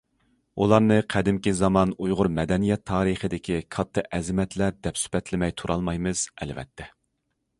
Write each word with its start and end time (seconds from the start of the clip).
ئۇلارنى 0.63 0.95
قەدىمكى 1.13 1.51
زامان 1.57 1.91
ئۇيغۇر 2.05 2.29
مەدەنىيەت 2.37 2.83
تارىخىدىكى 2.91 3.59
كاتتا 3.77 4.05
ئەزىمەتلەر 4.19 4.75
دەپ 4.89 4.99
سۈپەتلىمەي 5.05 5.57
تۇرالمايمىز، 5.63 6.27
ئەلۋەتتە. 6.41 6.91